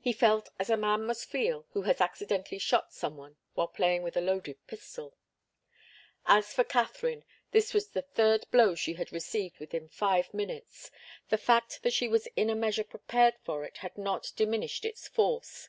He 0.00 0.14
felt 0.14 0.48
as 0.58 0.70
a 0.70 0.78
man 0.78 1.04
must 1.04 1.26
feel 1.26 1.66
who 1.72 1.82
has 1.82 2.00
accidentally 2.00 2.58
shot 2.58 2.90
some 2.90 3.18
one 3.18 3.36
while 3.52 3.68
playing 3.68 4.02
with 4.02 4.16
a 4.16 4.20
loaded 4.22 4.66
pistol. 4.66 5.14
As 6.24 6.54
for 6.54 6.64
Katharine, 6.64 7.22
this 7.50 7.74
was 7.74 7.88
the 7.90 8.00
third 8.00 8.46
blow 8.50 8.74
she 8.74 8.94
had 8.94 9.12
received 9.12 9.58
within 9.58 9.90
five 9.90 10.32
minutes. 10.32 10.90
The 11.28 11.36
fact 11.36 11.82
that 11.82 11.92
she 11.92 12.08
was 12.08 12.26
in 12.34 12.48
a 12.48 12.54
measure 12.54 12.82
prepared 12.82 13.34
for 13.42 13.62
it 13.66 13.76
had 13.76 13.98
not 13.98 14.32
diminished 14.36 14.86
its 14.86 15.06
force. 15.06 15.68